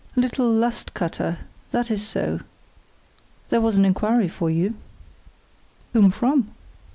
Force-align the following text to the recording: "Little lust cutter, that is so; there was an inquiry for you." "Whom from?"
"Little 0.15 0.49
lust 0.51 0.95
cutter, 0.95 1.37
that 1.69 1.91
is 1.91 2.01
so; 2.01 2.39
there 3.49 3.61
was 3.61 3.77
an 3.77 3.85
inquiry 3.85 4.27
for 4.29 4.49
you." 4.49 4.73
"Whom 5.93 6.09
from?" 6.09 6.47